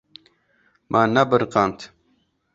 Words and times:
Me 0.91 1.01
nebiriqand. 1.13 1.77